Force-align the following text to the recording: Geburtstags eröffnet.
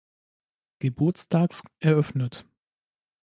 Geburtstags 0.79 1.61
eröffnet. 1.79 2.47